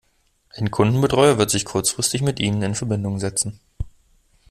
Ein 0.55 0.71
Kundenbetreuer 0.71 1.37
wird 1.37 1.51
sich 1.51 1.63
kurzfristig 1.63 2.23
mit 2.23 2.39
ihnen 2.39 2.63
in 2.63 2.73
Verbindung 2.73 3.19
setzen. 3.19 3.59